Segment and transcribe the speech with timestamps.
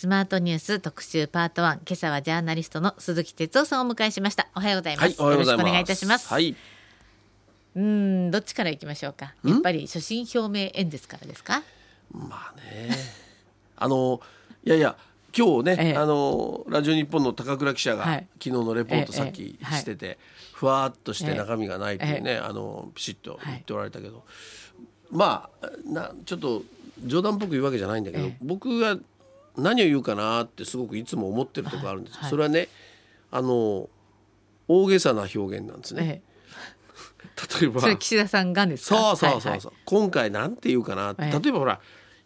[0.00, 4.48] スマートニュース特集パート1今朝はジャーナリストの鈴木哲夫さんをお迎えしました。
[4.56, 6.56] おはようございます、はい、よろしくお願いいたします、はい、
[7.76, 9.34] うんどっちから行きましょうか？
[9.44, 11.62] やっぱり所信表明演説からですか？
[12.14, 12.96] まあね、
[13.76, 14.22] あの
[14.64, 14.96] いやいや
[15.36, 15.96] 今日ね、ええ。
[15.98, 18.26] あのラジオ日本の高倉記者が、はい。
[18.42, 19.80] 昨日のレポートええさっきええはい。
[19.80, 20.18] してて、
[20.54, 21.32] ふわっとしええ。
[21.32, 23.40] て中身がないというね、あのピシッとはい。
[23.48, 24.24] 言っておられたけど、
[25.10, 26.62] まあなちょっと
[27.04, 28.36] 冗談っぽく言うわけじゃないんだけど、ええ。
[28.40, 28.96] 僕が
[29.62, 32.30] 何を言うかなってすごくいつも思ってるところあるんです、はい。
[32.30, 32.68] それはね
[33.30, 33.88] あの
[34.68, 36.22] 大げさな表現なんですね。
[36.24, 36.30] え
[37.60, 38.96] 例えば岸田さんがですか？
[38.96, 39.74] そうそうそうそう、はいはい。
[39.84, 41.80] 今回なんて言うかな例えばほら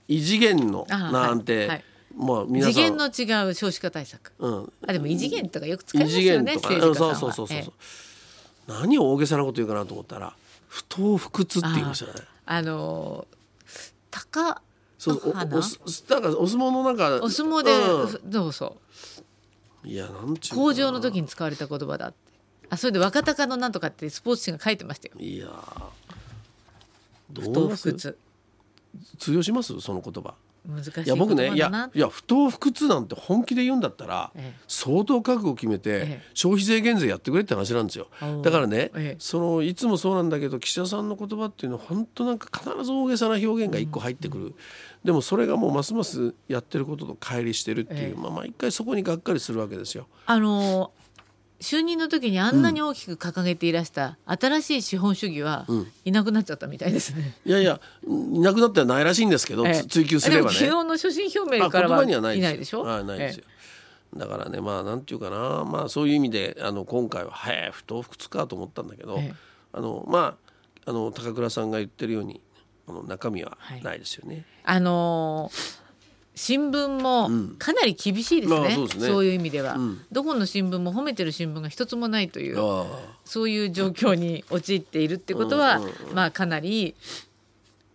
[0.09, 1.69] 異次元のあなんて、はい。
[1.69, 1.85] はい
[2.17, 2.73] まあ皆さん。
[2.73, 4.33] 次元の違う少子化対策。
[4.39, 7.73] うん、あでも異次元とかよく使いますよね元とか、うん政治そうそうそうそう、ええ。
[8.69, 10.37] 何を大げさなこと言うかなと思ったら
[10.69, 12.25] 不当不屈って言いましたね。
[12.47, 13.35] あのー
[14.13, 14.63] 高
[15.13, 15.59] そうお花？
[15.59, 18.77] おすなんかお相撲のなんかお相撲で、うどうぞ
[19.85, 22.19] んいやなんちゅう工場の時に使われた言葉だって。
[22.71, 25.15] あそれで若鷹のなんとかってスポーツ紙が書いてましたよ。
[25.19, 25.83] いやー。
[27.31, 28.17] ど不当う不屈。
[29.19, 29.79] 通用します？
[29.81, 30.35] その言葉
[30.67, 34.61] 難しいいや僕ねいやいや不当不屈なんて本気で言うんだったら、ええ。
[34.67, 36.23] 相当覚悟を決めて、ええ。
[36.33, 38.09] 消費税減税やってくれって話なんですよ。
[38.43, 39.17] だからね、ええ。
[39.19, 44.55] そのいつもそうなんだけど岸田さんの言葉っていうのは本当なんか必ず大げさな表現が一個入ってくる、
[45.05, 48.21] でもそれがもうますますやってることと乖離してるっていう、ええ。
[48.21, 50.07] まあ毎回そこにがっかりするわけですよ。
[50.27, 51.04] あのー
[51.61, 55.67] 就任の時にあんなに大きく掲げていらした新しい資本主義は
[56.05, 57.37] いなくなっちゃったみたいですね。
[57.47, 60.59] いやいやいなくなってはないらしいんですけど、ええつ追求すればね。
[60.59, 62.83] でも昨日の所信表明からは葉にはないないでしょ？
[62.83, 63.43] はいないですえ
[64.19, 64.27] よ。
[64.27, 69.35] だからねまあなんていうかなまあそういう意味であの今回ははい不当不屈かと思ったんだけど、ええ
[69.73, 70.37] あのま
[70.87, 72.41] ああの高倉さんが言ってるように
[72.87, 74.45] あの中身はないですよね。
[74.65, 75.84] あのー
[76.35, 79.07] 新聞もかなり厳しいですね,、まあそうですね。
[79.09, 80.01] いう意味では、うん。
[80.11, 82.87] どこの新聞も褒めてる新聞が一つもないというあ
[83.25, 86.95] そういう状況に陥っているってことは、うんうんまあかなり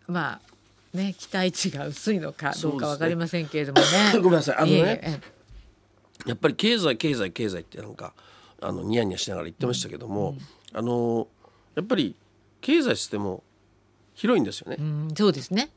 [0.08, 0.40] ま
[0.94, 3.88] あね期待値が薄いのかどうかわかりませんけれどもね。
[4.16, 4.56] あ ごめんなさい。
[4.58, 5.22] あのね
[6.26, 8.14] やっぱり経済経済経済ってなんか
[8.62, 10.36] あのニヤニヤしながら言ってましたけども、
[10.74, 11.28] あの
[11.76, 12.16] やっぱり
[12.62, 13.44] 経済しても
[14.16, 14.78] 広いんですよね。
[14.80, 15.70] うん、そうですね。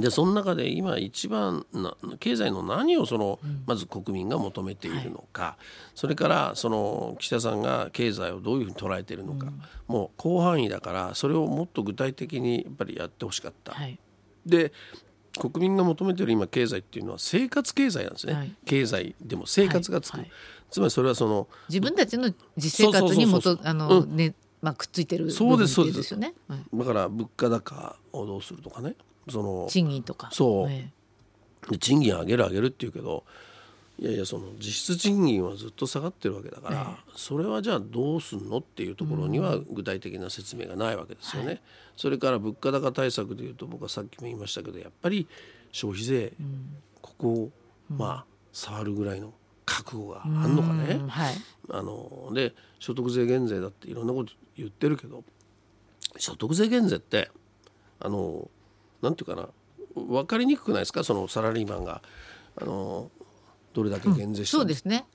[0.00, 5.56] でその中で今一番な経済の何をその、まず国民が求めているのか、
[5.94, 9.46] それからその岸田さんが経済をどういうふうに捉えているのか、
[9.86, 13.72] もう広範囲だからそれをもっと具体的にやっぱりやってほしかった。
[13.72, 13.98] はい。
[14.46, 14.72] で
[15.38, 18.52] 国民が求めている今経済っていうのは生活経済なんですね、はい。
[18.64, 20.22] 経済でも生活がつく、はい。
[20.22, 20.32] はい。
[20.70, 24.16] つまりそれはその自分たちの実生活にもそうそうそうそうとあの、うん。
[24.16, 26.14] ねまあくっついてる部そうですそうですいです。
[26.14, 26.34] よね。
[26.48, 26.60] はい。
[26.74, 28.96] だから物価高をどうするとかね
[29.30, 30.30] その賃金とか。
[30.32, 33.24] そう賃金上げる上げるって言うけど
[33.98, 41.60] いやいやその実質賃金はずっと下がってるわけだから、それはじゃあどうすんのっていうところには具体的な説明がないわけですよね。
[41.96, 45.26] それから物価高対策でいうと僕はさっきも言いましたけどやっぱり
[45.72, 46.32] 消費税、
[47.02, 47.50] ここを
[47.90, 49.32] まあ触るぐらいの
[49.66, 50.94] 覚悟があんのかね。
[50.94, 51.34] うんはい。
[51.70, 55.24] あので所得税減税だっていろんなこと言ってるけど
[56.16, 57.30] 所得税減税って
[57.98, 58.48] あの
[59.02, 59.48] なんていうかな
[59.94, 61.04] 分かりにくくないですか？
[61.04, 62.02] そのサラリーマンが。
[62.60, 63.10] あの
[63.74, 65.06] どれだけ減税したのそうですね。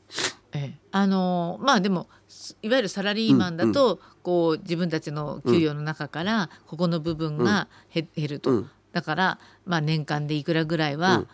[0.54, 8.70] ええ、あのまあでもすいわゆるサラリーマンだと、こう自分たちの給与の中からここの部分が減減ると、うん。
[8.94, 11.26] だからまあ年間でいくらぐらいは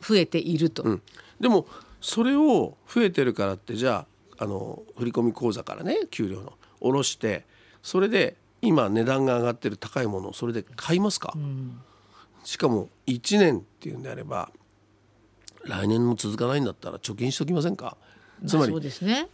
[0.00, 1.02] 増えていると、うん、
[1.40, 1.66] でも
[2.00, 4.06] それを増えてるからってじゃ
[4.38, 7.46] ああの振込口座からね給料の下ろして
[7.82, 11.32] それで今値段が上がってる高いものをそれで買いますか、
[12.48, 14.50] しかも1年っていうんであれば
[15.64, 17.98] 来年も続かないんだったら貯金しときませんか？
[18.46, 19.28] つまりまあそうですね。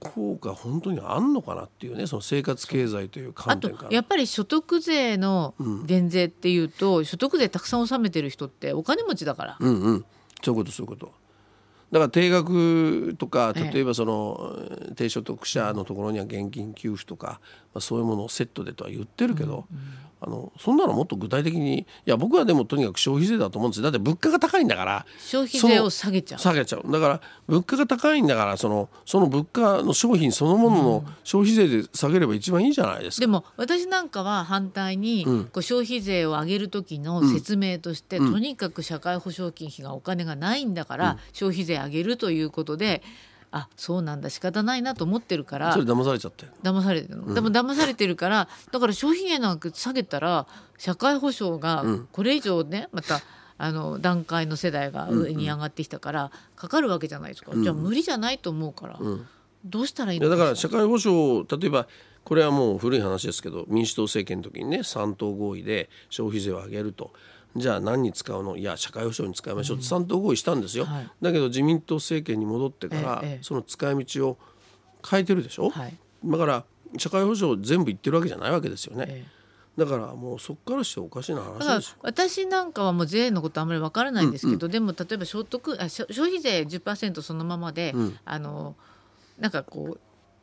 [0.00, 3.92] 効果本当にあんのかなっていうねその生活経済という観点から。
[3.92, 5.54] やっぱり所得税の
[5.86, 10.04] 減税っていうと、所得税たくさん納めてる人ってお金持ちだから、うんうん。
[10.42, 11.12] そういうことそういうこと
[11.90, 13.72] だから定額とかええ。
[13.72, 14.56] 例えばその、
[14.96, 17.40] 低所得者のところには現金給付とか、
[17.74, 19.66] まあ、そういうものをセットでとは言ってるけど、
[20.22, 23.84] あのそんなのもっと具体的にいや僕はでもとにかく消費税だと思うんですよ。
[23.84, 26.38] だって物価が高いんだから消費税を下げちゃう。
[26.38, 26.92] 下げちゃう。
[26.92, 33.20] だから物価が高いんだからそのその物価の商品そのものの消費税で下げれば一番いいじゃないですか。
[33.20, 43.02] でも私なんかは反対に、こう消費税を上げる時の説明として、とにかく社会保障金費がお金がないんだから、消費税上げるということで
[43.52, 46.46] あそうなんだ仕方ないなと思ってるからそれ騙されちゃって。
[46.46, 50.46] る騙されてるの、でも騙されてるからだから消費税なんか下げたら
[50.78, 53.20] 社会保障がこれ以上ねまた
[53.58, 59.00] あの段階の世代が上に上がってきたからかかるわけじゃないですか、じゃあ無理じゃないと思うから、
[59.64, 61.86] どうしたらいいいやのだから社会保障例えば
[62.24, 67.12] これはもう古い話ですけど民主党政権の時にね3党合意で消費税を上げると
[67.56, 68.56] じゃあ何に使うの？
[68.56, 69.76] いや社会保障に使いましょう。
[69.78, 71.10] って3党合意したんですよ、はい。
[71.20, 74.38] だけど自民党政権に戻ってから、ええええその使い道を
[75.08, 75.96] 変えてるでしょ、はい。
[76.24, 76.64] だから
[76.98, 79.24] 社会保障全部言ってるわけじゃないわけですよね、え
[79.76, 81.96] だからもうそこからしておかしなだから話ですよ。
[82.02, 87.94] 私なんかはもう税のことあんまりわからないんですけど、でも例えば所得あ消費税10%そのままで、
[88.24, 88.76] あの
[89.38, 90.00] なんかこう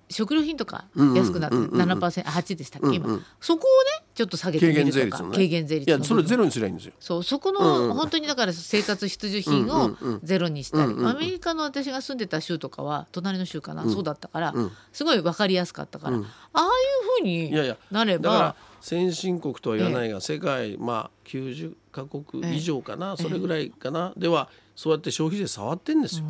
[0.09, 5.17] 食料品とか安くなって7%、8でしたっけ今、そこをねちょっと下げて軽みるとか。
[5.17, 5.35] 減税率のね。
[5.35, 6.93] 軽減税率のいやそれゼロにすりゃいいんですよ。
[6.99, 14.53] そうそこの本当にだから生活必需品をゼロにしたり、アメリカの私が住んでた州とかは隣の州かな、そうだったから、
[14.93, 16.19] すごい分かりやすかったから、あ
[16.53, 17.51] あいうふうに
[17.91, 26.25] なれだからば先進国とは言わないが、世界まあ90カ国以上かな、それぐらいかな、ではそうやって消費税触ってんですよ、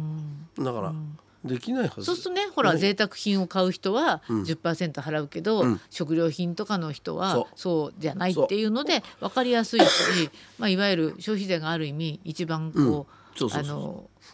[0.64, 0.94] だから、
[1.48, 2.04] できないはず。
[2.04, 7.94] そうするとねほら贅沢品を買う人は10%払うけど、食料品とかの人はそう。
[7.98, 10.30] じゃないっていうので分かりやすいし、
[10.60, 13.08] まあ、いわゆる消費税がある意味一番こ
[13.40, 13.50] う,、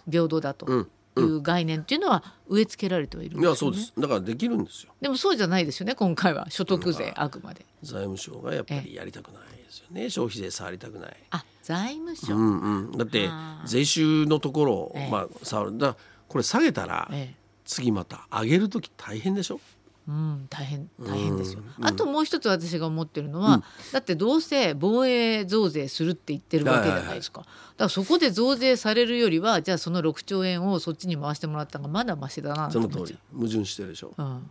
[0.10, 0.88] 平等だと
[1.18, 3.50] いう概念っていうのは植え付けられてはいるんいですよね。
[3.51, 3.94] やそうです。
[3.98, 4.94] だからできるんですよ。
[5.01, 6.50] でもそうじゃないですよね今回は。
[6.50, 7.65] 所得税あくまで。
[7.81, 10.10] 財務省がやっぱりやりたくないですよね。
[10.10, 13.30] 消費税触りたくない、あ財務省、うんうん、だって
[13.65, 15.10] 税収のところを、ええ。
[15.10, 15.77] まあ触る。
[15.77, 17.35] だからこれ下げたら、ええ。
[17.63, 19.62] 次また上げる時大変でしょ？
[20.07, 21.62] うん、大変大変ですよ。
[21.81, 27.41] あともう一つ私が思ってるのは、だってどうせ防衛増税するって言ってるわけじゃないですか。
[27.41, 33.19] だからそこで増税されるよりはじゃあその6兆円をそっちに回してもらったのがまだマシだなとその通り。
[33.33, 34.13] 矛盾してるでしょ？
[34.18, 34.50] うん、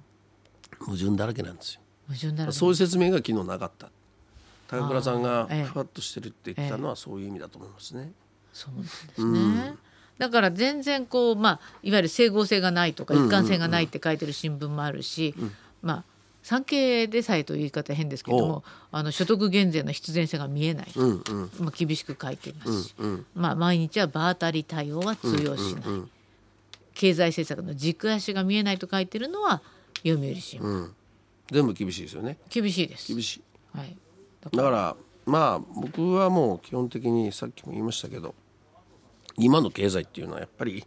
[0.78, 1.80] 矛盾だらけなんですよ。
[2.06, 3.90] 矛盾だらけそういう説明が昨日なかった。
[4.68, 8.12] 高倉さんがふわっとしてるって言ったのはそういう意味だと思いますね、
[8.54, 9.74] そうなんですね。
[10.22, 15.34] だから全然こうまあいわゆる整合性がないとか一貫性がないって書いてる新聞もあるし、
[15.82, 16.04] まあ
[16.44, 21.50] 産経でさえという言い方変ですけどおもあの所得減税の必然性が見えない、うんうん。
[21.58, 22.84] まあ、厳しく書いています。
[22.84, 23.26] し、うん。
[23.34, 25.84] まあ、毎日は場当たり対応は通用しない、
[26.94, 29.60] 経済政策の軸足が見えないと書いてるのは
[30.04, 30.94] 読売新聞、うん。
[31.50, 32.38] 全部厳しいですよね。
[32.48, 33.12] 厳しいです。
[33.12, 33.42] 厳しい。
[33.76, 33.96] はい、
[34.52, 34.96] だから
[35.26, 38.34] まあ僕はもう基本的にさっきも言いましたけど
[39.36, 40.84] 今の経済っていうのはやっぱり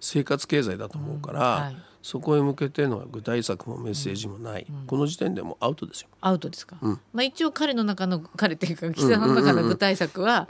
[0.00, 1.76] 生活経済だと思うから、はい。
[2.00, 6.08] そこへ向けての具体策もメッセージもない、この時点でもうアウトですよ。
[6.20, 10.48] アウトですか、まあ、一応彼の中の彼っていうか岸田の中の具体策は、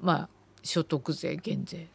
[0.00, 0.28] まあ
[0.62, 1.88] 所得税減税。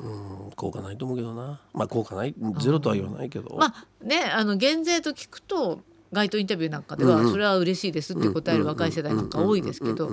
[0.00, 0.08] う
[0.48, 1.60] ん効果ないと思うけどな。
[1.72, 5.80] まあ効果ないゼロとは言わないけど、まあねあの減税と聞くと
[6.10, 10.10] 街頭インタビューなんかでは、それは嬉しいですって答える若い世代なんか多いですけど、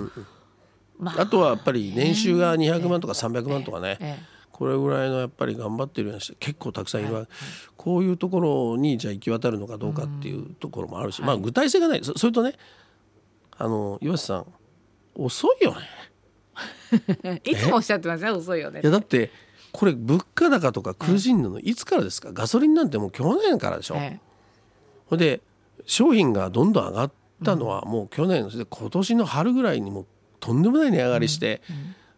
[0.99, 7.27] まあとはやっぱり年収が200万とか300万とかね、ええこれぐらいのやっぱり頑張ってるような人結構たくさんいるわ、
[7.75, 12.03] こういうところにじゃあ行き渡るのかどうかっていうところもあるし、まあ具体性がない。
[12.03, 12.53] そそれとね
[13.57, 14.45] あの岩瀬さん
[15.15, 17.41] 遅いよね。
[17.43, 19.31] いつもおっしゃってますね遅いよねいやだって
[19.71, 23.95] これ物価高とか苦しんだのいつからですか、ガソリンなんてもう去年からでしょ。
[23.95, 24.19] え
[25.07, 25.41] ほんで
[25.87, 27.11] 商品がどんどん上がっ
[27.43, 30.05] たのはもう去年それで今年の春ぐらいにもう
[30.43, 31.61] とんでもない値上がりして、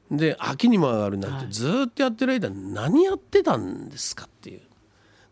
[0.10, 4.62] で秋にも上がるなんてずーっとやってる間何やってたんですかっていう。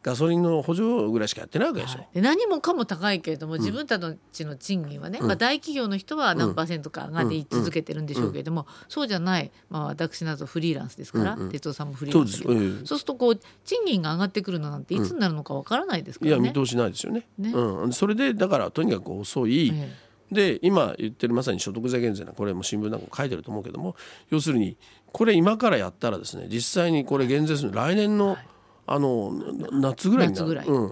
[0.04, 2.06] ガソリンの補助ぐらいしかやってないわけでしょ。
[2.14, 3.98] で何もかも高いけれども自分た
[4.34, 12.74] ちの賃金はね、まあ、大企業の人は何パーセントか上がり続けてるんでしょうけれども、そうじゃない、まあ、私などフリーランスですから、哲夫さんもフリーランスだけどそうです。
[12.80, 12.86] ええ。
[12.86, 16.36] そうするとこう賃金が上がってくるのなんていつになるのかわからないですからね。
[16.36, 17.26] いや見通しないですよね。
[17.38, 17.52] ね。
[17.54, 19.96] うん、それでだからとにかく遅い、え
[20.34, 23.96] で今言ってるまさに所得税減税なこれも新聞なんかも書いてると思うけども
[24.30, 24.78] 要するに
[25.12, 28.38] これ今からやったらですね実際にこれ減税するの来年の、
[28.86, 30.48] あのな夏ぐらいになる。
[30.48, 30.68] 夏ぐらい。
[30.68, 30.86] うん、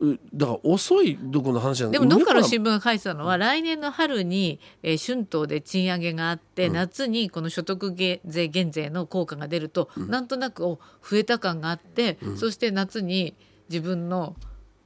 [0.00, 7.94] うだから遅いどころの話なんでもどっかの上新聞が書いてたのは、来年の春に、えー春闘で賃上げがあって、夏にこの所得
[8.24, 13.34] 税減税の効果が出ると、なんとなくお増えた感があって、そして夏に
[13.68, 14.36] 自分の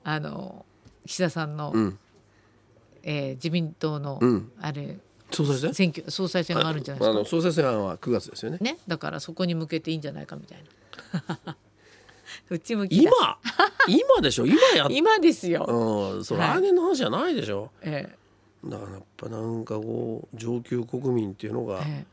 [0.05, 0.65] あの
[1.07, 1.99] 岸田さんの、ん
[3.03, 4.51] えー自民党の、ん。
[4.61, 4.99] あれ
[5.31, 5.75] 総裁選？
[5.75, 7.17] 選挙総裁選があるんじゃないですか。
[7.17, 8.59] あの総裁選は9月ですよね。
[8.61, 10.59] ね、だからそこに向けていいんじゃないかみたい
[11.47, 11.57] な。
[12.51, 13.11] 内向きだ。
[13.89, 13.99] 今？
[14.17, 14.47] 今でしょ？
[14.47, 15.65] 今やっ 今ですよ。
[16.17, 16.25] うん。
[16.25, 16.59] それはい。
[16.59, 18.09] 来年の話じゃないでしょ、え
[18.65, 22.07] だからやっぱなんかこう上級国民っていうのが、ーえ。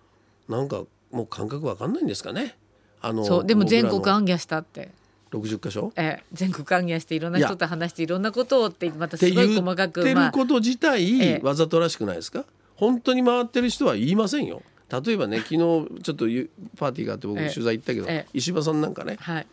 [0.48, 2.56] なんかもう感覚わかんないんですかね？
[3.02, 3.46] あのーそう。
[3.46, 4.92] でも全国暗記したって。
[5.32, 5.92] 60箇所？
[5.96, 12.46] ええ、全国暗記していろんな人と話していろんなことをってまたすごい言細かくってるまあこと自体、ええわざとらしくないですか？
[12.76, 14.62] 本当に回ってる人は言いませんよ。
[14.90, 17.50] 例えばね昨日ちょっとゆパーティーがあって僕ええ。
[17.50, 18.28] 取材行ったけど、ええ。
[18.34, 19.48] 石破さんなんかねはい。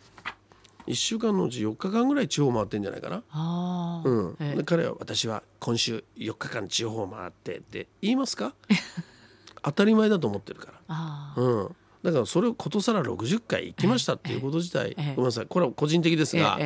[0.87, 3.23] 1週間のうち4日間ぐらい地方回ってんじゃないかな。
[3.31, 4.55] ああ、うん、ええ。
[4.57, 8.53] で彼は私は今週4日間地方回ってって言いますか？
[9.63, 10.73] 当たり前だと思ってるから。
[10.87, 15.47] ああうん、だからそれをことさら60回行きましたっていうこと自体、ええごめんなさい。
[15.47, 16.59] これは個人的ですが、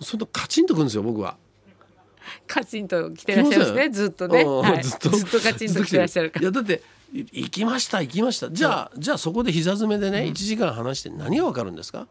[0.00, 1.38] そんなカチンとくるんですよ僕は。
[2.46, 3.88] カチンと来てらっしゃるんですね。
[3.88, 5.08] ずっとね、うんはい、ずっと。
[5.08, 6.42] ずっとカチンと来てらっしゃるから。
[6.42, 6.82] いやだって
[7.12, 8.50] い行きました行きました。
[8.50, 12.08] じゃあじゃあそこで膝詰めでね、1時間話して何がわかるんですか？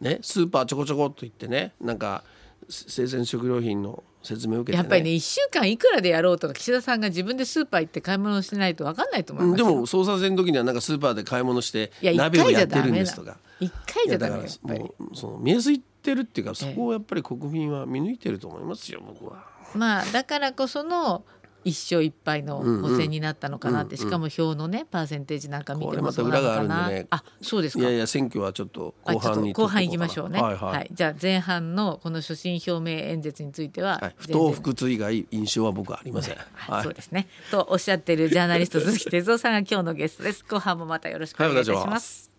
[0.00, 0.18] ね？
[0.22, 2.24] スーパーちょこちょこっと言ってねなんか
[2.68, 9.66] 生鮮食料品の説明を受けて、ね、やっぱりね1週間いくらでやろうとか岸田さんが自分でスーパー行って買い物してないと分かんないと思いますよ。
[9.66, 13.36] うんでも総裁選の時にはなんかスーパーで買い物して鍋をやってるんですとか。
[13.60, 19.44] 一回じゃいやだからもうその見えすいてるっていうかそこをやっぱり国民は見抜いてると思いますよ僕は。
[19.74, 21.24] まあだからこその
[21.64, 30.40] 一勝一敗の補選になったのかなって、しかも票のねパーセンテージなんか見てもそうなのかなねあそうですかいやいや選挙はちょっと後半に後半行きましょうね。
[30.40, 30.90] はいはい。
[30.92, 36.36] じゃあ前半のこの所信表明演説については、はい、不当不屈以外印象は僕はありません。
[36.54, 37.28] はい、そうですね。
[37.50, 40.44] とおっしゃっているジャーナリスト鈴木哲夫さんが今日のゲストです。
[40.44, 41.70] 後半もまたよろしくお願いいたし。
[41.70, 42.33] ます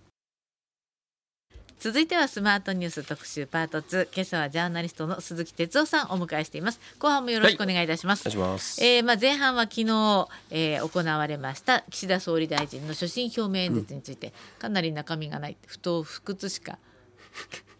[1.86, 6.80] 続いてはスマートニュース特集パート2今朝はジャーナリストの鈴木哲夫さんをお迎えしています。
[6.98, 8.84] 後半もよろしくお願いいたします、お願いします。
[8.84, 16.80] えーまあ、前半は昨日、えー行われました岸田総理大臣の所信表明演説について、かなり中身がない不当不屈しか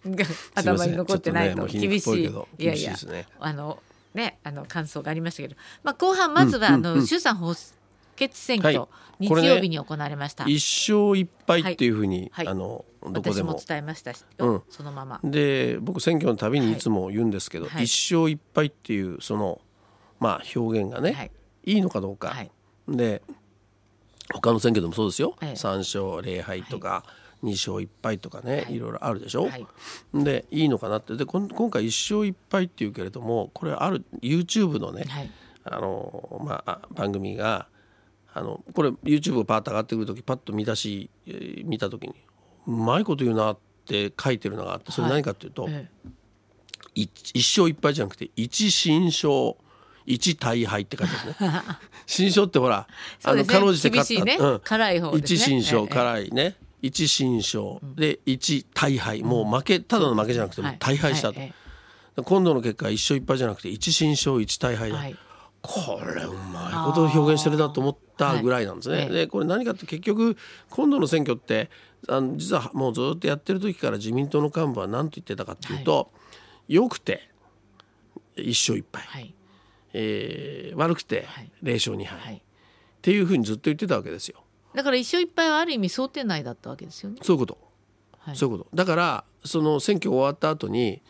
[0.06, 2.30] が 頭に残ってないと厳しい。
[2.30, 2.96] ぽいやいや
[3.40, 3.82] あの
[4.14, 7.56] ねあの感想がありましたけど、まあ、後半まずは、あの衆参補
[8.20, 8.88] 欠選挙、は
[9.20, 9.28] い。
[9.28, 12.48] 日曜日に行われました、一勝一敗っていうふうに、はい。
[12.48, 13.62] あのどこ私もでも。
[13.68, 14.64] 伝えましたし、うん。
[14.70, 15.20] そのまま。
[15.24, 16.78] で僕選挙のたびにい。
[16.78, 17.86] つも言うんですけど、はい。
[17.86, 19.62] 一勝一敗っていうその
[20.20, 21.32] まあ表現がね、はい。
[21.66, 22.52] い、いのかどうか、はい。
[22.88, 23.22] で
[24.34, 25.52] 他の選挙でもそうですよ、ええ。
[25.54, 27.04] 3勝0敗とか、
[27.44, 28.76] 2勝1敗とかね、はい。
[28.76, 29.66] い、ろいろあるでしょ、はい。
[30.14, 31.16] でいいのかなって。
[31.16, 35.32] でこん今回1勝1敗っていうけれどもこれある YouTube のね、はい。
[35.64, 37.68] あのまあ、番組が
[38.34, 42.14] あのこれ YouTube がパッと上がってくる時パッと見出し、えー見た時に
[42.68, 45.88] うまいこと言うなって書いてるのがあってそれ何かっていうと、え
[46.96, 49.56] 一一勝一敗じゃなくて一新勝
[50.06, 51.62] 一大敗って書いてあるね。
[52.06, 52.88] 新勝ってほら、
[53.24, 54.38] あのかろうじて厳しいね。
[54.64, 55.18] 辛い方ね。
[55.18, 55.88] 一新勝ええ。
[55.88, 56.56] 辛いね。
[56.82, 61.54] 一新勝で一大敗もう負けただの負けじゃなくて大敗したと、はい。
[62.24, 65.16] 今度の結果一勝一敗じゃなくて一新勝一大敗だ、はい。
[65.64, 68.96] これうまいことを表現してるなと思ったぐらいなんですね。
[68.96, 69.06] はい。
[69.06, 69.10] ええ。
[69.14, 70.38] でこれ何かって結局
[70.70, 71.72] 今度の選挙って
[72.08, 76.12] あの実はもうずっとやってる時から自民党の幹部は何と言ってたかっていうと、
[76.68, 77.30] よくて
[78.38, 79.36] 1勝1敗、はい。
[79.94, 81.52] えー悪くてはい。
[81.64, 82.36] 0勝2敗、はい。
[82.36, 82.42] っ
[83.02, 84.44] ていうふうにずっと言ってたわけですよ。
[84.74, 87.20] だから一勝一敗はある意味想定内だったわけですよね。
[87.22, 87.58] そういうこと、
[88.20, 88.36] はい。
[88.36, 88.70] そういうこと。
[88.76, 91.02] だからその選挙終わった後に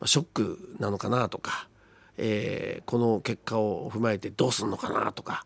[0.00, 1.68] まあショックなのかなとか、
[2.16, 5.44] えーこの結果を踏まえてどうすんのかなとか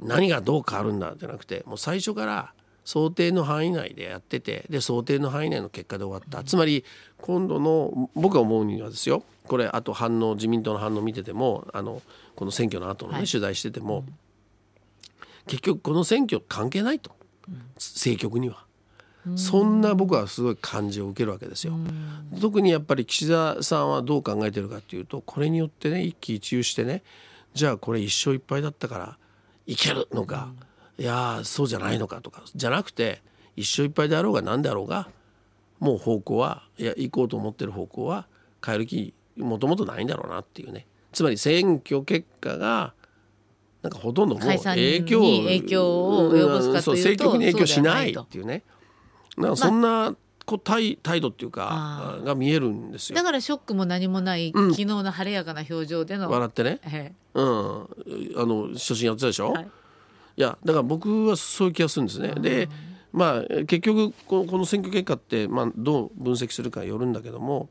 [0.00, 2.52] 何がどう変わるんだじゃなくてもう最初から
[2.90, 6.84] 想定の範囲内でやっててで想定の範囲内の結果で終わった、つまり
[7.18, 12.02] 今度の僕が思うにはですよこれあと反応自民党の反応見ててもあの
[12.34, 13.26] この選挙の後のね、はい。
[13.26, 14.04] 取材してても、
[15.46, 17.12] 結局この選挙関係ないと、
[17.76, 18.64] 政局には。
[19.36, 21.74] そんな僕はすごい感じを受けるわけですよ。
[22.40, 27.02] 特にやっぱり岸田さんはどう考えてるかっていうとこれによってね一喜一憂してね
[27.52, 29.18] じゃあこれ一勝一敗だったから
[29.66, 30.48] いけるのか、
[31.00, 33.22] いやーそうじゃないのかとかじゃなくて
[33.56, 35.08] 一勝一敗であろうが何であろうが
[35.78, 38.26] もう方向はいや行こうと思ってる方向は
[38.64, 40.86] 変える気もともとないんだろうなっていうね。
[41.12, 42.92] つまり選挙結果が
[43.82, 48.62] なんかほとんどもう解散に影響影響を及ぼすかというとそう政局に影響しないっていうね。
[49.38, 50.14] なんかそんな
[50.44, 53.16] こう態態度っていうかが見えるんですよ。
[53.16, 57.86] だからショックも何もない、昨日の晴れやかな表情での、笑ってね、えうん、あ
[58.44, 59.70] の初心やってたでしょ、はい
[60.36, 62.34] い、やだから僕はそういう気がするんですね。
[62.34, 62.68] で
[63.12, 67.68] まあ結局このこの選挙結果って、まあ、どう分析するかによるんだけども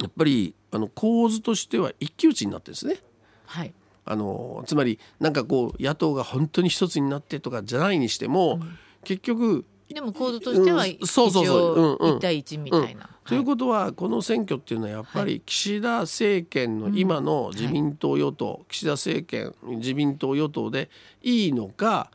[0.00, 2.98] やっぱりあの構図としては一騎打ちになってですね。
[3.46, 3.72] はい
[4.10, 8.58] あのつまりなんかこう野党が本当に一つになってとかじゃないにしても、
[9.04, 20.90] 結局でも構図としてはうん一応一対一みたいな、ということはこの選挙っていうのはやっぱり岸田政権の今の自民党与党、岸田政権自民党与党で
[21.22, 22.10] いいのか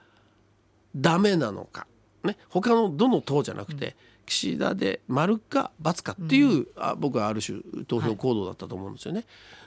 [0.95, 1.87] ダメなのか、
[2.23, 9.25] ね、他のどの党じゃなくて、岸岸田で丸か×かっていう、あ僕はある種投票行動だったと思うんですよね。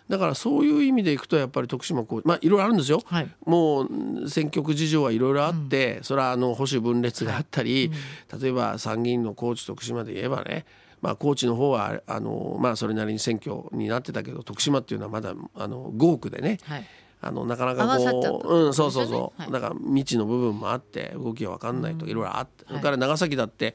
[0.09, 3.31] だからそういう意味でいくとやっぱり徳島こうまあいろいろあるんですよ、はい。
[3.45, 7.91] もう選挙区事情はいろいろあって、それはあの保守分裂があったり、
[8.41, 10.65] 例えば参議院の高知徳島で言えばね
[11.03, 16.87] まあ、高知の方はあの、まあ、それなりに選挙になってたけど徳島っていうのはまだあの5区でね、はい。
[17.23, 19.53] あのなかなかこう、うん、そうそうそう、はい。
[19.53, 22.67] だから未知の部分もあって動きが分かんないとかいろいろあって、い。
[22.69, 23.75] それから長崎だって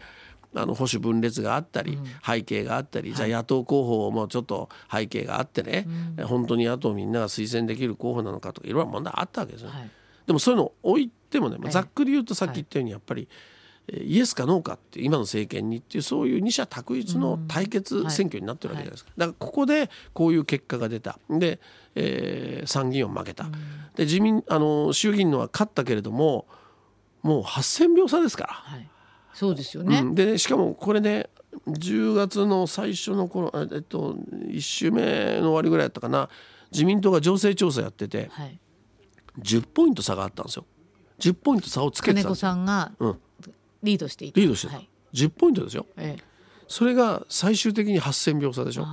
[0.53, 5.87] あの保守分裂があったり、背景があったり、じゃあ野党候補もちょっと背景があってね、
[6.23, 9.89] 本当に野党みんなが推薦できる候補なのかとかいろいろ問題あったわけですよ、はい。
[10.27, 13.27] でもそういうのを置いてもね、ざっくり言うとさっき言ったようにやっぱり、
[13.87, 21.17] えーイエスかノーかって今の政権にっていうそういう二者択一の対決選挙になってるわけじゃないですか、だからここでこういう結果が出た。
[21.29, 21.59] で、
[21.95, 23.45] えー参議院を負けた、
[23.95, 26.45] で自民あの衆議院のは勝ったけれども
[27.23, 28.53] もう8,000票差ですから。
[28.53, 28.87] はい
[29.33, 31.29] そうですよね、うん、でしかもこれね
[31.67, 36.29] 10月の最初の頃あえっと1週目の終わりぐらいだったかな。
[36.71, 38.59] 自民党が情勢調査やっててはい。
[39.39, 40.65] 10ポイント差があったんですよ。
[41.19, 42.49] 10ポイント差をつけて金子たんですよ。
[42.49, 43.19] さんがうん。
[43.83, 44.39] リードしていた。
[44.39, 44.89] リードしてた、はい。
[45.13, 45.85] 10ポイントですよ。
[45.97, 46.23] ええ。
[46.67, 48.87] それが最終的に8,000票差でしょ。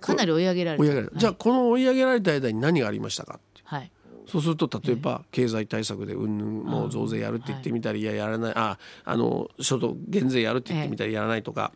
[0.00, 3.92] かなり追い上げられた追いじゃあこの追い上げられた間に何がありましたかはい
[4.26, 11.72] そうすると例えば経済対策でうんぬんもう増税やるって言ってみたり、い、ややらないああの所得減税やるって言ってみたりやらないとか、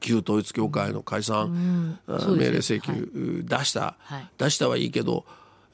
[0.00, 4.28] 旧統一教会の解散、命令請求、出した、はい。
[4.38, 5.24] 出したはいいけど、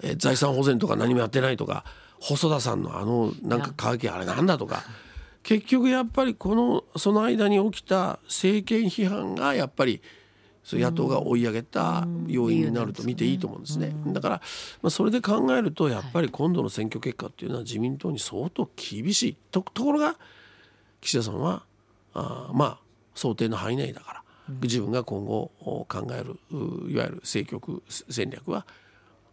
[0.02, 1.84] えー財産保全とか何もやってないとか
[2.20, 4.82] 細田さんのあのなんか会見あれなんだとか
[5.42, 10.00] 結局やっぱりこのその間に起きた政権批判がやっぱり
[10.64, 13.94] そう野党が追い上げた要因になると見ていいと思うんですね。
[14.06, 14.42] だから、
[14.80, 19.36] まあ、それで考えるとやっぱり今度の選挙結果っていうのは自民党に相当厳しい。
[19.50, 20.16] とところが
[21.02, 21.64] 岸田さんは
[22.14, 22.78] あーまあ
[23.14, 24.22] 想定の範囲内だから、
[24.62, 28.66] 自分が今後お考えるういわゆる政局戦略は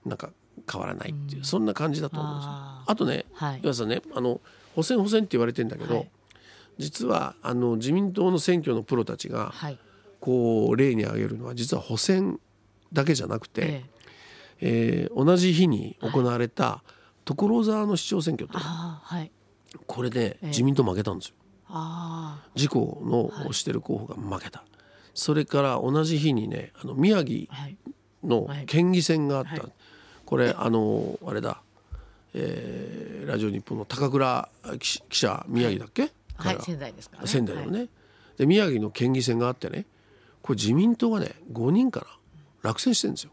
[0.06, 0.32] なんか
[0.70, 2.52] 変わらないっていう、そんな感じだと思うんですよ。
[2.52, 3.60] ああとね、はい。
[3.64, 4.42] 岩田さんねあの
[4.76, 6.12] 補選補選って言われてんだけど、はい。
[6.78, 9.80] 実はあの自民党の選挙のプロたちがはい
[10.22, 12.40] こう例に挙げるのは実は補選
[12.94, 13.92] だけじゃなくて、ええ。
[14.62, 16.84] えー同じ日に行われた
[17.26, 19.32] 所沢の市長選挙って、ああはい。
[19.88, 21.36] これで自民党負けたんですよ。
[21.68, 24.64] あ自公のしてる候補が負けた。
[25.14, 27.48] それから同じ日にねあの宮城
[28.24, 29.62] の県議選があった、はい。
[30.26, 31.62] これあのあれだ、
[32.34, 36.58] えーラジオ日本の高倉記記者宮城だっけ、はい。
[36.62, 37.90] 仙台ですか仙台のね、はい。
[38.38, 39.86] で宮城の県議選があってね
[40.42, 42.08] これ自民党がね5人かな
[42.70, 43.32] 落選してるんですよ。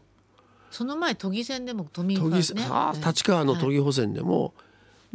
[0.71, 4.53] その前都議選でも都民ファ都議立川の都議補選でも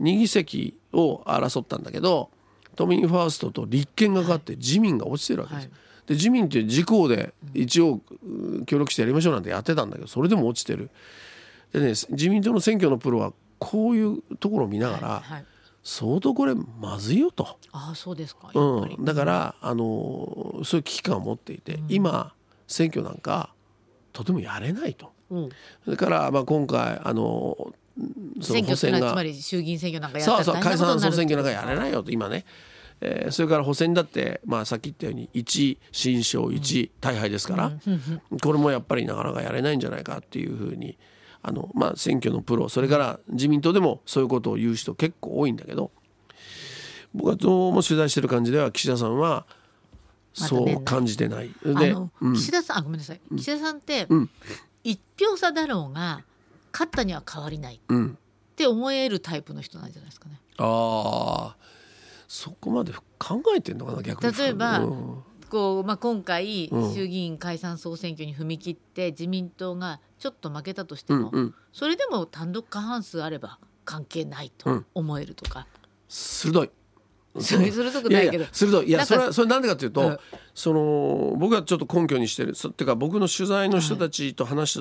[0.01, 2.31] 2議席を争ったんだけど
[2.75, 5.71] 都民ファーストと立憲がかかって自民が落ちてるわけですよ。
[5.71, 10.91] はいで自民って自公で一応う協力してやりましょうなんてやってたんだけどそれでも落ちてる。
[11.73, 15.45] でね自民党の選挙のプロはこういうところを見ながら、はい
[15.85, 17.59] 相当これまずいよと。
[17.71, 22.33] ああそうですかうん、だからあのそういう危機感を持っていて、今
[22.67, 23.51] 選挙なんか
[24.13, 25.13] とてもやれないと。
[25.31, 25.49] うん。
[25.85, 32.47] それからまあ今回あのうんその補選挙っての選がはつまり衆議院選挙なんかやったらそうそう解散総選挙なんかやれいないよと今ね、
[33.01, 37.73] えーそれから補選だって、まあ、さっき言ったように1新勝1大敗ですから、
[38.43, 40.97] これもやっぱりなかなかやれないんじゃないかっていうふうに
[41.47, 45.91] あの、まあ、選挙のプロそれから自民党でもそういうことを言う人結構多いんだけど
[47.13, 49.47] 僕はどうも取材してる感じでは岸田さんは
[50.33, 51.51] そう感じてない。
[51.65, 52.35] あでの、うん。
[52.35, 53.21] 岸田さんあごめんなさい。
[53.37, 54.29] 岸田さんってん。
[54.83, 56.25] 一票差だろうが
[56.73, 58.19] 勝ったには変わりないっうん。
[58.57, 60.41] て思えるタイプの人なんじゃないですかね。
[60.59, 61.57] ああ
[62.27, 64.33] そこまで考えてんのかな逆に。
[64.37, 65.23] 例えばうん
[65.55, 66.95] こうまあ、今回うん。
[66.95, 71.55] 衆議院解散総選挙に踏み切って自民党がちょっと負けたとしても、うんうん。
[71.73, 75.69] それでも単独過半数あれば関係ないと思えるとか、
[76.09, 76.71] 鋭い。
[77.39, 78.45] そういう鋭くないいけど。
[78.45, 78.89] や鋭い。
[78.89, 80.19] いやそれはそれなんでかというと、うん。
[80.55, 82.57] その僕はちょっと根拠にしてる。
[82.57, 84.81] そっていうか僕の取材の人たちと話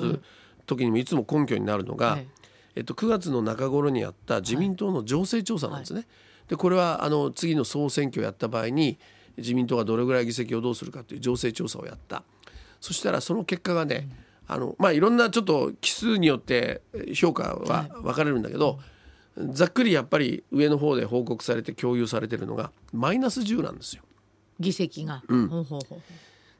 [0.66, 2.26] 時にもいつも根拠になるのが、はい。
[2.74, 6.08] えっと、9月の中頃にやった自民党の情勢調査なんですね。
[6.48, 8.98] でこれはあの次の総選挙をやった場合に
[9.36, 12.22] 自民党がどれぐらい議席をどうするかという情勢調査をやった。
[12.80, 14.08] そしたらその結果がね、
[14.46, 16.82] あのまあいろんなちょっと奇数によって
[17.14, 18.78] 評価は分かれるんだけど、
[19.52, 24.02] ざっくりやっぱり上の方で報告されて共有されてるのがマイナス10なんですよ。
[24.60, 26.00] 議席が、ほうほうほうほう。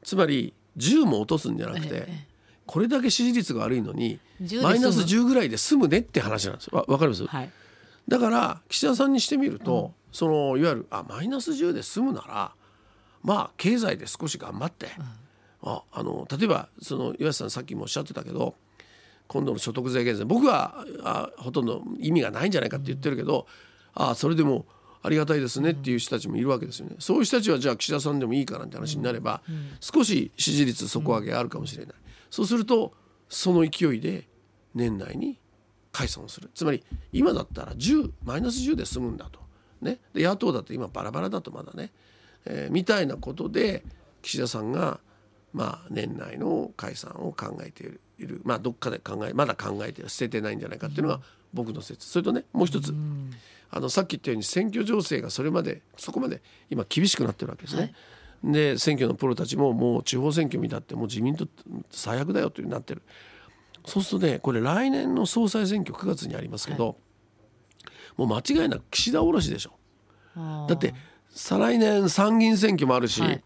[0.03, 2.35] つまり10も落とすんじゃなくて、ええ
[2.67, 4.63] これだけ支持率が悪いのに10で済む。
[4.63, 6.79] マイナス10ぐらいで済むねって話なんですよ。
[6.79, 7.51] わわかります、はい。
[8.09, 12.53] だから岸田さんにしてみると、そのいわゆるあマイナス10で済むなら
[13.25, 14.87] まあ経済で少し頑張って、
[15.63, 18.55] ああの例えばその岩瀬さんさっきもおっしゃってたけど
[19.27, 23.47] 今度の所得税減税僕はあほとんど意味がないんじゃないかって言ってるけど、
[23.95, 24.67] あそれでも
[25.03, 26.97] ありがたいですねっていう人たちもいるわけですよね。
[26.99, 29.43] そういう人たちはじゃあ岸田さんでもいいかなんて話になれば、
[29.81, 31.95] 少し支持率底上げがあるかもしれない。
[32.31, 32.93] そうすると
[33.29, 34.29] その勢いで
[34.75, 35.39] 年内に
[35.93, 36.51] 解散をする。
[36.55, 36.83] つまり
[37.13, 39.41] 今だったら10マイナス10で済むんだと、
[39.81, 41.93] ね、で野党だと今バラバラだとまだね、
[42.47, 43.85] えーみたいなことで
[44.23, 45.01] 岸田さんが、
[45.53, 47.85] まあ、年内の解散を考えて
[48.19, 48.41] いる。
[48.45, 51.21] まあどっかで考えまだ考えて捨ててないんじゃないかっていうのが
[51.53, 52.09] 僕の説。
[52.09, 52.95] それとねもう一つ、
[53.71, 57.95] あのさっき言ったように選挙情勢がそれまでそこまで今厳しくなってるわけですね。
[58.43, 61.47] で選挙のプロたちももう地方選挙見たってもう自民党
[61.91, 63.03] 最悪だよというになってる。
[63.87, 66.97] そうするとねこれ来年の総裁選挙9月にありますけど、
[68.17, 69.73] もう間違いなく岸田おろしでしょ。
[70.69, 70.95] だって
[71.35, 73.43] 再来年参議院選挙もあるし、はい。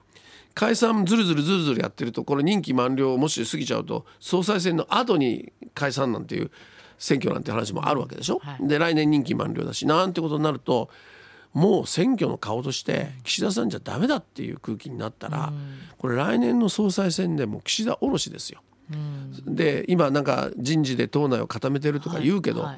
[0.55, 6.51] 解散ずるずるずるずるやってるとこれ任期満了もし過ぎちゃうと総裁選の後に解散なんていう
[6.99, 8.41] 選挙なんて話もあるわけでしょ。
[8.41, 8.67] はい。
[8.67, 10.91] で来年任期満了だしなんてことになると
[11.53, 15.53] もう選挙の顔として岸田さんじゃダメだっていう空気になったら、
[15.97, 18.61] これ来年の総裁選でも岸田おろしですよ。
[19.47, 22.69] で今なんか人事で党内を固めてるとか言うけど、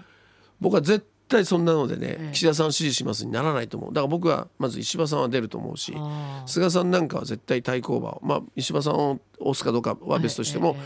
[0.61, 2.33] 僕は絶対そんなのでね、ええ。
[2.33, 3.93] 岸田さん支持しますにならないと思う。
[3.93, 5.97] だから僕はまず石破さんは出ると思うし
[6.47, 10.77] 菅さんなんかは絶対対抗馬をまあ石破さんを押すかどうかは別としても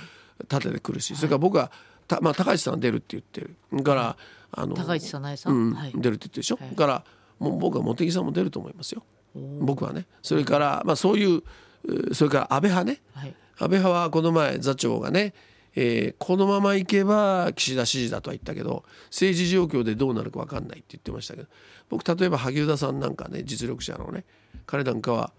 [0.40, 1.72] え立ててくるし、それから僕は
[2.06, 3.56] た、まあ、高市さんは出るって言ってる。
[3.72, 4.16] だから
[4.52, 5.92] あの高市早苗さん、うんはい。
[5.94, 6.70] 出るって言ってるでしょ、はい。
[6.70, 7.04] だから
[7.38, 9.02] もう僕は茂木さんも出ると思いますよ。
[9.34, 10.06] 僕はね。
[10.22, 11.42] それから、まあ、そういう
[11.84, 13.34] うそれから安倍派ね、はい。
[13.58, 15.34] 安倍派はこの前座長がね、
[15.76, 21.48] えーこのままいけば岸田支持だとは言ったけど政治状況でどうなるか分かんないって言ってましたけど
[21.88, 24.24] 僕例えば萩生田さんなんかね実力者のね
[24.66, 25.32] 彼なんかは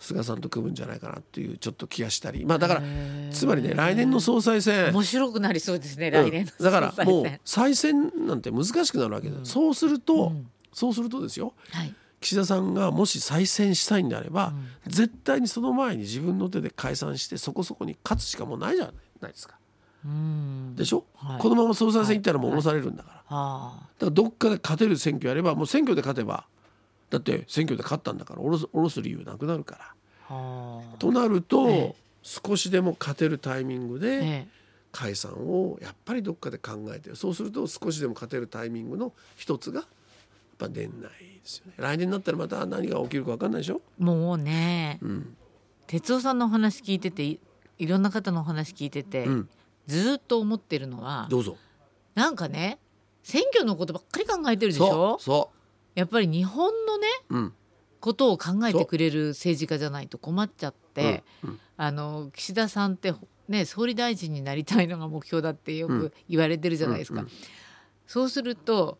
[0.00, 2.44] 菅さんと組むんじゃないかなっていうちょっと気がしたり。
[2.44, 2.82] まあだから
[3.32, 4.92] つまりね来年の総裁選。
[4.92, 6.64] 面白くなりそうですね来年のうん。
[6.64, 10.32] だからもう選再選なんて難しくなるわけです、そうすると、
[10.72, 11.54] そうするとですよ。
[11.70, 11.94] はい。
[12.20, 14.52] 岸田さんがもし再選したいんであれば、
[14.86, 19.58] 絶対にその前に自分の手で解散してそこそこに勝つしかもうないじゃないですか。
[20.04, 20.76] うん。
[20.76, 21.40] でしょ、はい。
[21.40, 26.46] このまま総裁選行ったらもう降ろされるんだから、あだからどっかで勝てる選挙やればもう選挙で勝てば
[27.10, 29.94] だって選挙で勝ったんだから降ろす降ろす理由なくなるか
[30.28, 30.36] ら。
[30.98, 31.94] となると、ええ。
[32.22, 34.58] 少しでも勝てるタイミングでええ。
[34.90, 39.88] 解散をやっぱりどっかで考えてるそうすると少しでも勝てるタイミングの一つがやっ
[40.58, 41.10] ぱ年内で
[41.44, 41.74] すよね。
[41.76, 45.36] 来年になったらまた何が起きるか分かんないでしょ、もうね、うん。
[45.86, 47.38] 哲夫さんのお話聞いててい
[47.78, 49.48] いろんな方のお話聞いてて、うん、
[49.88, 51.56] ずーっと思ってるのはどうぞ。
[52.14, 52.78] なんかね
[53.22, 55.50] 選挙のことばっかり考えてるでしそょうそ
[55.94, 57.54] やっぱり日本のねう、うん。
[58.00, 61.60] ことを考えてくれる政治家じゃないと困っちゃって、うんうん。
[61.76, 63.12] あの岸田さんって
[63.48, 67.20] ね総理大臣になりたいのが目標だってよく言われてるじゃないですか。
[67.20, 67.32] うんうん。
[68.06, 68.98] そうすると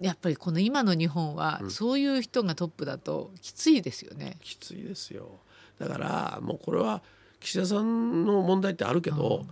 [0.00, 4.38] やっぱりこの今の日本は、そういう人がトップだときついですよね。
[4.40, 5.40] きついですよ。
[5.78, 7.02] だからもうこれは
[7.40, 9.44] 岸田さんの問題ってあるけど、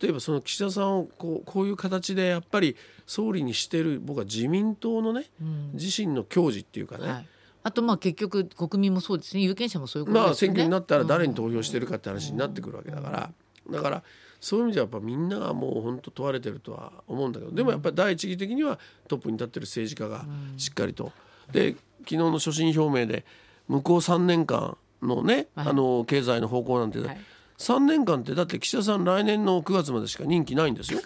[0.00, 5.70] 例えばその岸田さんをこうこういう形でやっぱり総理にしてる僕は自民党のね、うん。
[5.74, 7.26] 自身の矜持っていうかね、はい、
[7.64, 9.42] あとまあ結局国民もそうですね。
[9.42, 10.56] 有権者もそういうことまあですよね。
[10.56, 13.30] 選挙になったら誰に投票してるかって話になってくるわけだから、
[13.70, 14.02] だから
[14.40, 17.52] そういう意味ではやっぱみんながもう本当問われてるとは思うんだけど。
[17.52, 20.24] でもやっぱり第一義的にはトップに立ってる政治家が
[20.56, 21.12] しっかりと。
[21.52, 23.24] で昨日の所信表明で
[23.68, 25.68] 向こう3年間のね、はい。
[25.68, 27.20] あの経済の方向なんて、はい
[27.58, 31.00] 3年間ってだって岸田さん来年の9月までしか任期ないんですよ。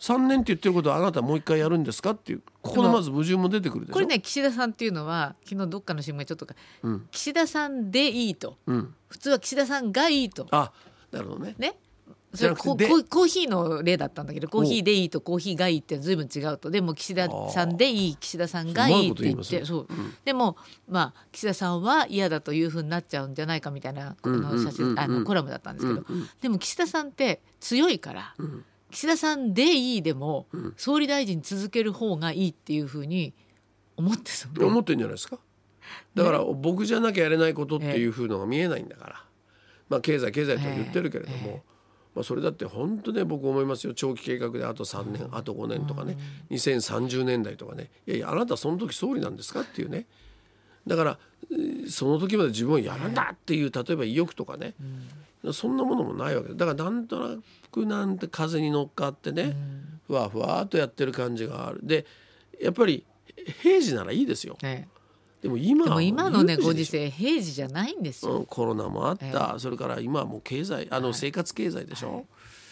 [0.00, 3.94] 3年って言ってることはあなたもう一回やるんですかっていうここのまず矛盾も出てくるでしょ。
[3.94, 10.72] これね岸田さんっていうのは昨日どっかの新聞がちょっとか、うん岸田さんでいいとうん、普通は岸田さんがいいとあ
[11.10, 11.54] なるほどね。
[11.58, 11.76] ね
[12.34, 16.70] それコーヒーの例だったんだけどコーヒーでいいとコーヒーがいいって随分違うと。
[16.70, 19.88] でも岸田さんでいい岸田さんがいいって言ってそう、
[20.24, 20.56] でも
[20.88, 26.06] まあ岸田さんは嫌だというふうになっちゃうんじゃないかみたいなこの写真、あのコラムだったんですけど、
[26.42, 28.64] でも岸田さんって強いから、ん。
[28.90, 33.34] 岸田さんでいいでも、総理大臣続ける方がいいっていうふうに
[33.96, 35.38] 思ってたって思ってるんじゃないですか。
[36.14, 39.24] だから僕じゃなきゃやれないことっていうふうのが見えないんだから、
[39.88, 41.62] まあ経済経済とは言ってるけれども、
[42.14, 43.94] まあ、それだって本当ね僕思いますよ。
[43.94, 46.16] 長期計画であと3年あと5年とかね。
[46.50, 47.90] 2030年代とかね。
[48.06, 50.06] いやいやあなたその時総理なんですかっていうね。
[50.86, 51.18] だから
[51.50, 54.74] えーその時まで自分はやるんだっていう例えば意欲とかね、
[55.52, 57.36] そんなものもないわけだからなんとな
[57.70, 59.54] くなんて風に乗っかってね、
[60.06, 61.80] ふわふわっとやってる感じがある。
[61.82, 62.06] で
[62.60, 63.04] やっぱり
[63.62, 64.56] 平時ならいいですよ。
[64.62, 64.88] ね
[65.44, 72.24] でも今でも今のねご時世平時じゃないんですよ、うん、コロナもあった、それから今はもう経済あの生活経済でしょ、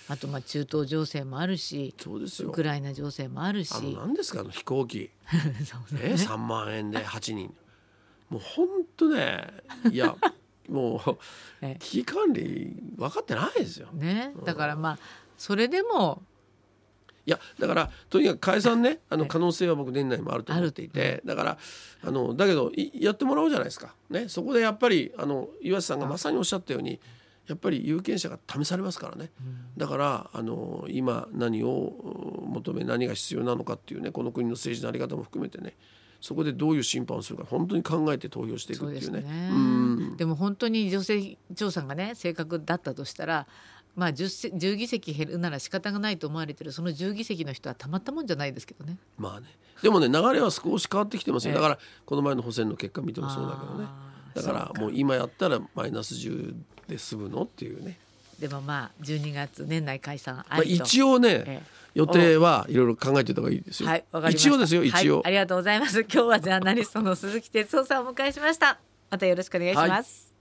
[0.08, 2.48] あとまあ中東情勢もあるしそうですよ。
[2.48, 3.74] ウクライナ情勢もあるし。
[3.74, 5.10] あの何ですかあの飛行機、
[5.66, 7.54] そうね、3万円で8人。
[8.30, 9.48] もう本当ね
[9.90, 10.16] いや
[10.70, 11.18] もう
[11.60, 11.76] ええ。
[11.78, 13.88] 危機管理分かってないですよ。
[13.92, 14.32] ね。
[14.46, 14.98] だからまあ
[15.36, 16.22] それでも
[17.24, 19.30] いやだからとにかく解散ねあのはい。
[19.30, 21.58] 可能性は僕年内もあると思っていてだから
[22.04, 27.00] あのだけどいやってもらおうじゃないですか、ね、そこでやっぱりあの岩瀬さんがまさにおっしゃったように
[27.46, 29.30] やっぱり有権者が試されますからね、
[29.76, 31.92] だからあの今何を
[32.44, 35.74] うん求め何が必要なのかっていうねこの国の政治の在り方も含めてね
[36.20, 39.22] そこでどういう審判をするか本当に考えて投票していくっていうね。
[39.22, 39.50] ね。
[39.50, 40.16] うん。
[40.16, 43.48] でも本当に女性調査がね正確だったとしたら
[43.94, 48.96] まあ 10, せ10議席減るなら仕方がないと思われてるその10議席の人はたまったもんじゃないですけどね。
[49.18, 49.46] まあね。
[49.82, 51.56] でもね流れは少し変わってきてますよ、ええ。
[51.56, 53.86] だからこの前の補選の結果見てもそうだけどね。
[53.88, 56.54] あーだからもう今やったらマイナス10
[56.88, 57.98] で済むのっていうね、
[58.38, 61.62] でもまあ12月年内解散まあ、ありと、一応ね、ええ。
[61.94, 66.00] 予定はいろいろ考えてた方がいいですよ、はい、一応ですよ一応、はい、ありがとうございます。
[66.00, 68.78] 今日はジャーナリストの鈴木哲夫さんをお迎えしました。
[69.10, 70.31] またよろしくお願いします。